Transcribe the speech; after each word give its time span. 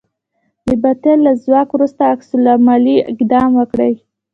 د 0.65 0.67
باطل 0.83 1.17
له 1.27 1.33
ځواک 1.43 1.67
وروسته 1.73 2.01
عکس 2.13 2.29
العملي 2.39 2.97
اقدام 3.11 3.49
وکړئ. 3.59 3.93